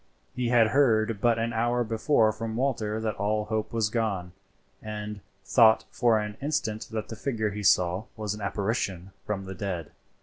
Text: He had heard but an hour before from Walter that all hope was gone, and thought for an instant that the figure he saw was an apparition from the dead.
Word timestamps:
He 0.35 0.49
had 0.49 0.69
heard 0.69 1.21
but 1.21 1.37
an 1.37 1.53
hour 1.53 1.83
before 1.83 2.31
from 2.31 2.55
Walter 2.55 2.99
that 2.99 3.13
all 3.17 3.45
hope 3.45 3.71
was 3.71 3.89
gone, 3.91 4.31
and 4.81 5.19
thought 5.45 5.85
for 5.91 6.17
an 6.17 6.37
instant 6.41 6.87
that 6.89 7.09
the 7.09 7.15
figure 7.15 7.51
he 7.51 7.61
saw 7.61 8.05
was 8.17 8.33
an 8.33 8.41
apparition 8.41 9.11
from 9.27 9.45
the 9.45 9.53
dead. 9.53 9.91